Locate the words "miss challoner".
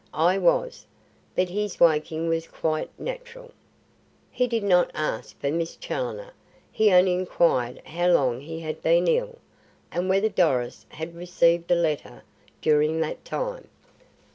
5.51-6.33